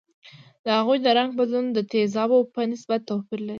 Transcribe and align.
د 0.63 0.65
هغوي 0.77 0.97
د 1.01 1.07
رنګ 1.17 1.31
بدلون 1.39 1.65
د 1.73 1.79
تیزابو 1.91 2.39
په 2.53 2.61
نسبت 2.71 2.99
توپیر 3.09 3.39
لري. 3.41 3.49